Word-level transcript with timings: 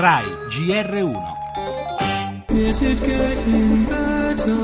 RAI 0.00 0.24
GR1 0.48 1.20
Is 2.54 2.80
it 2.80 2.98
getting 3.04 3.86
better? 3.86 4.56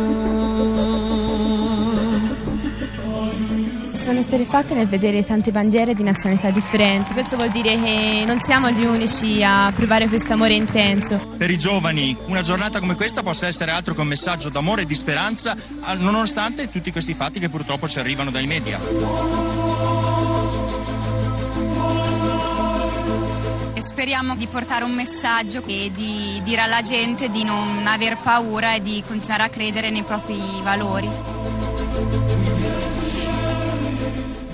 Sono 3.92 4.18
esterrefatte 4.20 4.72
nel 4.72 4.86
vedere 4.86 5.26
tante 5.26 5.50
bandiere 5.50 5.92
di 5.92 6.02
nazionalità 6.02 6.50
differenti. 6.50 7.12
Questo 7.12 7.36
vuol 7.36 7.50
dire 7.50 7.78
che 7.78 8.24
non 8.26 8.40
siamo 8.40 8.70
gli 8.70 8.84
unici 8.84 9.42
a 9.44 9.70
provare 9.76 10.08
questo 10.08 10.32
amore 10.32 10.54
intenso. 10.54 11.34
Per 11.36 11.50
i 11.50 11.58
giovani 11.58 12.16
una 12.28 12.40
giornata 12.40 12.80
come 12.80 12.94
questa 12.94 13.22
possa 13.22 13.46
essere 13.46 13.72
altro 13.72 13.92
che 13.92 14.00
un 14.00 14.06
messaggio 14.06 14.48
d'amore 14.48 14.82
e 14.82 14.86
di 14.86 14.94
speranza, 14.94 15.54
nonostante 15.98 16.70
tutti 16.70 16.90
questi 16.90 17.12
fatti 17.12 17.38
che 17.40 17.50
purtroppo 17.50 17.86
ci 17.88 17.98
arrivano 17.98 18.30
dai 18.30 18.46
media. 18.46 18.80
E 23.76 23.82
speriamo 23.82 24.34
di 24.34 24.46
portare 24.46 24.84
un 24.84 24.94
messaggio 24.94 25.62
e 25.66 25.90
di 25.92 26.40
dire 26.42 26.62
alla 26.62 26.80
gente 26.80 27.28
di 27.28 27.44
non 27.44 27.86
aver 27.86 28.16
paura 28.16 28.74
e 28.74 28.80
di 28.80 29.04
continuare 29.06 29.42
a 29.42 29.48
credere 29.50 29.90
nei 29.90 30.02
propri 30.02 30.38
valori. 30.62 31.10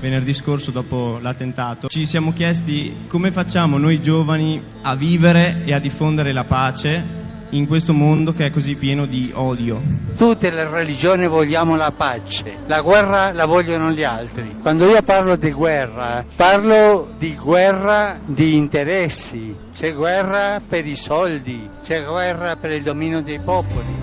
venerdì 0.01 0.35
scorso 0.35 0.73
dopo 0.73 1.21
l'attentato, 1.23 1.87
ci 1.87 2.05
siamo 2.07 2.33
chiesti 2.33 3.05
come 3.07 3.31
facciamo 3.31 3.79
noi 3.79 4.03
giovani 4.03 4.61
a 4.83 4.97
vivere 4.97 5.63
e 5.65 5.73
a 5.73 5.79
diffondere 5.79 6.33
la 6.33 6.43
pace 6.43 7.22
in 7.53 7.67
questo 7.67 7.93
mondo 7.93 8.33
che 8.33 8.47
è 8.47 8.51
così 8.51 8.75
pieno 8.75 9.07
di 9.07 9.31
odio. 9.35 9.81
Tutte 10.17 10.51
le 10.51 10.69
religioni 10.69 11.27
vogliamo 11.27 11.77
la 11.77 11.93
pace, 11.95 12.59
la 12.67 12.81
guerra 12.81 13.33
la 13.33 13.47
vogliono 13.47 13.91
gli 13.91 14.05
altri. 14.05 14.57
Quando 14.61 14.89
io 14.89 15.03
parlo 15.03 15.37
di 15.37 15.51
guerra, 15.51 16.25
parlo 16.37 17.13
di 17.19 17.35
guerra 17.35 18.19
di 18.25 18.57
interessi, 18.57 19.55
c'è 19.75 19.95
guerra 19.95 20.61
per 20.67 20.87
i 20.87 20.97
soldi, 20.97 21.69
c'è 21.83 22.05
guerra 22.05 22.57
per 22.57 22.73
il 22.73 22.83
dominio 22.83 23.21
dei 23.23 23.39
popoli. 23.39 24.02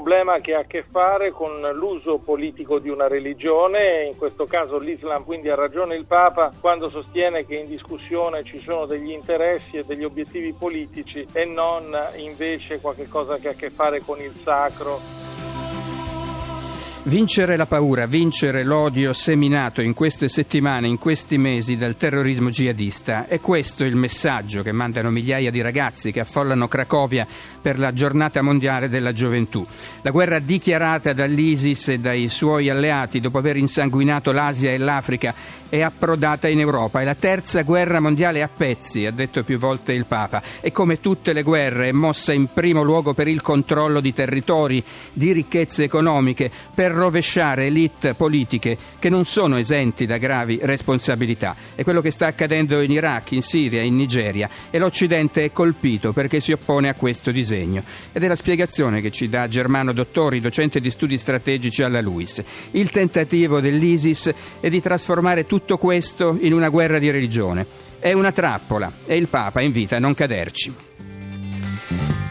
Problema 0.00 0.40
che 0.40 0.54
ha 0.54 0.60
a 0.60 0.64
che 0.64 0.82
fare 0.90 1.30
con 1.30 1.60
l'uso 1.74 2.16
politico 2.16 2.78
di 2.78 2.88
una 2.88 3.06
religione, 3.06 4.06
in 4.06 4.16
questo 4.16 4.46
caso 4.46 4.78
l'Islam, 4.78 5.24
quindi 5.24 5.50
ha 5.50 5.54
ragione 5.54 5.94
il 5.94 6.06
Papa 6.06 6.50
quando 6.58 6.88
sostiene 6.88 7.44
che 7.44 7.56
in 7.56 7.68
discussione 7.68 8.42
ci 8.42 8.58
sono 8.62 8.86
degli 8.86 9.10
interessi 9.10 9.76
e 9.76 9.84
degli 9.84 10.04
obiettivi 10.04 10.54
politici 10.58 11.26
e 11.34 11.44
non 11.44 11.94
invece 12.16 12.80
qualcosa 12.80 13.36
che 13.36 13.48
ha 13.48 13.50
a 13.50 13.54
che 13.54 13.68
fare 13.68 14.00
con 14.00 14.18
il 14.20 14.32
sacro. 14.42 15.19
Vincere 17.02 17.56
la 17.56 17.64
paura, 17.64 18.04
vincere 18.04 18.62
l'odio 18.62 19.14
seminato 19.14 19.80
in 19.80 19.94
queste 19.94 20.28
settimane, 20.28 20.86
in 20.86 20.98
questi 20.98 21.38
mesi 21.38 21.74
dal 21.74 21.96
terrorismo 21.96 22.50
jihadista. 22.50 23.26
È 23.26 23.40
questo 23.40 23.84
il 23.84 23.96
messaggio 23.96 24.62
che 24.62 24.70
mandano 24.70 25.10
migliaia 25.10 25.50
di 25.50 25.62
ragazzi 25.62 26.12
che 26.12 26.20
affollano 26.20 26.68
Cracovia 26.68 27.26
per 27.60 27.78
la 27.78 27.94
giornata 27.94 28.42
mondiale 28.42 28.90
della 28.90 29.14
gioventù. 29.14 29.66
La 30.02 30.10
guerra 30.10 30.40
dichiarata 30.40 31.14
dall'ISIS 31.14 31.88
e 31.88 31.98
dai 31.98 32.28
suoi 32.28 32.68
alleati 32.68 33.18
dopo 33.18 33.38
aver 33.38 33.56
insanguinato 33.56 34.30
l'Asia 34.30 34.70
e 34.70 34.76
l'Africa 34.76 35.34
è 35.70 35.80
approdata 35.80 36.48
in 36.48 36.60
Europa. 36.60 37.00
È 37.00 37.04
la 37.04 37.14
terza 37.14 37.62
guerra 37.62 38.00
mondiale 38.00 38.42
a 38.42 38.50
pezzi, 38.54 39.06
ha 39.06 39.12
detto 39.12 39.42
più 39.42 39.56
volte 39.56 39.92
il 39.92 40.04
Papa. 40.04 40.42
E 40.60 40.70
come 40.72 41.00
tutte 41.00 41.32
le 41.32 41.42
guerre 41.42 41.88
è 41.88 41.92
mossa 41.92 42.32
in 42.34 42.52
primo 42.52 42.82
luogo 42.82 43.14
per 43.14 43.28
il 43.28 43.40
controllo 43.40 44.00
di 44.00 44.12
territori, 44.12 44.82
di 45.12 45.32
ricchezze 45.32 45.84
economiche, 45.84 46.50
per 46.74 46.89
per 46.90 46.98
rovesciare 46.98 47.66
elite 47.66 48.14
politiche 48.14 48.76
che 48.98 49.08
non 49.08 49.24
sono 49.24 49.58
esenti 49.58 50.06
da 50.06 50.16
gravi 50.16 50.58
responsabilità. 50.60 51.54
È 51.76 51.84
quello 51.84 52.00
che 52.00 52.10
sta 52.10 52.26
accadendo 52.26 52.80
in 52.80 52.90
Iraq, 52.90 53.30
in 53.30 53.42
Siria, 53.42 53.82
in 53.82 53.94
Nigeria 53.94 54.50
e 54.70 54.78
l'Occidente 54.78 55.44
è 55.44 55.52
colpito 55.52 56.12
perché 56.12 56.40
si 56.40 56.50
oppone 56.50 56.88
a 56.88 56.94
questo 56.94 57.30
disegno. 57.30 57.82
Ed 58.12 58.24
è 58.24 58.26
la 58.26 58.34
spiegazione 58.34 59.00
che 59.00 59.12
ci 59.12 59.28
dà 59.28 59.46
Germano 59.46 59.92
Dottori, 59.92 60.40
docente 60.40 60.80
di 60.80 60.90
studi 60.90 61.16
strategici 61.16 61.84
alla 61.84 62.00
LUIS. 62.00 62.42
Il 62.72 62.90
tentativo 62.90 63.60
dell'ISIS 63.60 64.32
è 64.58 64.68
di 64.68 64.82
trasformare 64.82 65.46
tutto 65.46 65.76
questo 65.76 66.36
in 66.40 66.52
una 66.52 66.70
guerra 66.70 66.98
di 66.98 67.10
religione. 67.10 67.64
È 68.00 68.12
una 68.12 68.32
trappola 68.32 68.90
e 69.06 69.16
il 69.16 69.28
Papa 69.28 69.60
invita 69.60 69.94
a 69.96 70.00
non 70.00 70.14
caderci. 70.14 70.74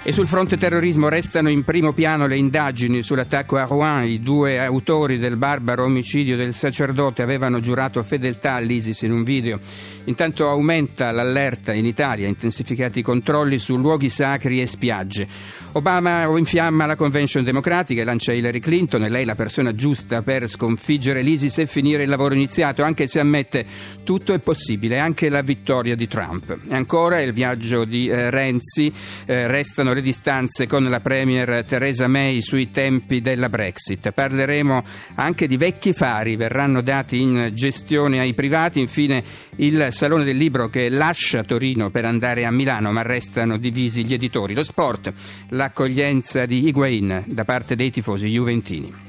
E 0.02 0.14
sul 0.14 0.28
fronte 0.28 0.58
terrorismo 0.58 1.10
restano 1.10 1.50
in 1.50 1.66
primo 1.66 1.92
piano 1.92 2.26
le 2.26 2.38
indagini 2.38 3.04
sull'attacco 3.04 3.58
a 3.58 3.66
Rouen. 3.66 4.08
I 4.08 4.22
due 4.22 4.58
autori 4.58 5.18
del 5.20 5.36
barbaro 5.36 5.84
omicidio 5.84 6.38
del 6.38 6.54
sacerdote 6.54 7.22
avevano 7.22 7.60
giurato 7.60 8.02
fedeltà 8.02 8.54
all'ISIS 8.54 9.02
in 9.02 9.12
un 9.12 9.24
video. 9.24 9.60
Intanto 10.06 10.48
aumenta 10.48 11.12
l'allerta 11.12 11.74
in 11.74 11.86
Italia, 11.86 12.30
intensificati 12.30 13.00
i 13.00 13.04
controlli 13.04 13.60
su 13.60 13.76
luoghi 13.76 14.10
sacri 14.10 14.62
e 14.62 14.68
spiagge. 14.68 15.28
Obama 15.74 16.24
infiamma 16.36 16.88
la 16.88 16.96
convention 16.96 17.44
democratica 17.44 18.02
e 18.02 18.04
lancia 18.06 18.34
Hillary 18.34 18.60
Clinton. 18.60 19.04
È 19.04 19.10
lei 19.10 19.26
la 19.26 19.36
persona 19.36 19.74
giusta 19.74 20.22
per 20.22 20.48
sconfiggere 20.48 21.22
l'ISIS 21.22 21.60
e 21.60 21.66
finire 21.68 22.04
il 22.04 22.10
lavoro 22.10 22.34
iniziato, 22.34 22.82
anche 22.84 23.06
se 23.06 23.20
ammette 23.20 23.66
tutto 24.04 24.34
è 24.34 24.40
possibile, 24.40 24.98
anche 24.98 25.30
la 25.30 25.42
vittoria 25.42 25.96
di 25.96 26.08
Trump. 26.08 26.58
E 26.68 26.74
ancora 26.74 27.22
il 27.22 27.34
viaggio 27.34 27.84
di 27.84 28.08
eh, 28.08 28.32
Renzi. 28.32 28.92
Eh, 29.26 29.46
restano 29.46 29.89
aumentano 29.90 29.94
le 29.94 30.02
distanze 30.02 30.68
con 30.68 30.84
la 30.84 31.00
Premier 31.00 31.66
Theresa 31.66 32.08
May 32.08 32.42
sui 32.42 32.72
tempi 32.72 33.22
della 33.22 33.50
Brexit. 33.50 34.12
Parleremo 34.12 34.82
anche 35.16 35.48
di 35.48 35.58
vecchi 35.58 35.94
fari, 35.94 36.36
verranno 36.36 36.82
dati 36.82 37.20
in 37.20 37.50
gestione 37.54 38.20
ai 38.20 38.34
privati. 38.34 38.80
Infine 38.80 39.24
il 39.58 39.88
Salone 39.90 40.24
del 40.24 40.38
Libro 40.38 40.70
che 40.70 40.90
lascia 40.90 41.44
Torino 41.44 41.90
per 41.90 42.06
andare 42.06 42.46
a 42.46 42.52
Milano, 42.52 42.92
ma 42.92 43.02
restano 43.02 43.58
divisi 43.58 44.06
gli 44.06 44.14
editori. 44.14 44.54
Lo 44.54 44.64
sport, 44.64 45.12
l'accoglienza 45.50 46.46
di 46.46 46.68
Higuain 46.68 47.24
da 47.28 47.44
parte 47.44 47.76
dei 47.76 47.92
tifosi 47.92 48.28
juventini. 48.28 49.09